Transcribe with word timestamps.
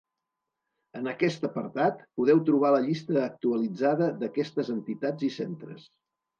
En 0.99 1.09
aquest 1.11 1.45
apartat, 1.49 2.01
podeu 2.21 2.41
trobar 2.49 2.73
la 2.77 2.81
llista 2.87 3.21
actualitzada 3.27 4.11
d'aquestes 4.25 4.75
entitats 4.81 5.31
i 5.33 5.35
centres. 5.41 5.89